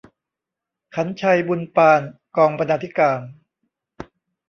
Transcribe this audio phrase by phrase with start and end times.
[0.95, 2.01] ขรรค์ชัย บุนปาน
[2.35, 3.21] กองบรรณาธิการ